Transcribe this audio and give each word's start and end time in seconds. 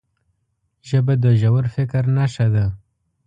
ژبه 0.89 1.13
د 1.23 1.25
ژور 1.41 1.65
فکر 1.75 2.03
نښه 2.17 2.47
ده 2.53 2.65